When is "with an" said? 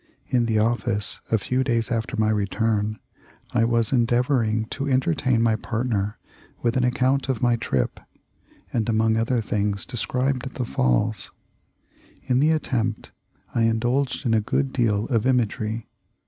6.63-6.83